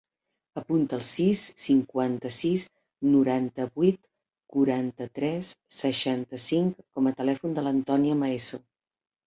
[0.59, 2.63] Apunta el sis, cinquanta-sis,
[3.17, 4.01] noranta-vuit,
[4.55, 8.63] quaranta-tres, seixanta-cinc com a telèfon de l'Antònia Maeso.